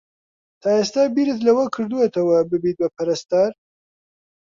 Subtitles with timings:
[0.61, 3.51] تا ئێستا بیرت لەوە کردووەتەوە ببیت بە پەرستار؟